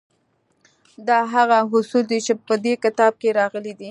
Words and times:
دا 1.07 1.19
هغه 1.33 1.57
اصول 1.77 2.03
دي 2.11 2.19
چې 2.25 2.33
په 2.45 2.53
دې 2.63 2.73
کتاب 2.83 3.13
کې 3.21 3.29
راغلي 3.39 3.73
دي 3.79 3.89